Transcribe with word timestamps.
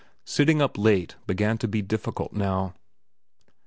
Sitting 0.25 0.63
up 0.63 0.79
late 0.79 1.15
began 1.27 1.59
to 1.59 1.67
be 1.67 1.83
difficult 1.83 2.33
now. 2.33 2.73